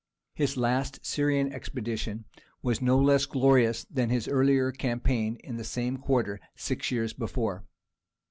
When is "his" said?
0.33-0.57, 4.09-4.27